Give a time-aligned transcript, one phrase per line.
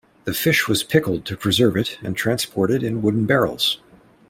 [0.23, 3.77] The fish was pickled to preserve it and transported in wooden barrels.